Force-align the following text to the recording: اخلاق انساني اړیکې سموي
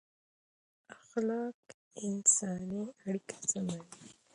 اخلاق 0.95 1.59
انساني 2.05 2.83
اړیکې 3.05 3.37
سموي 3.49 3.81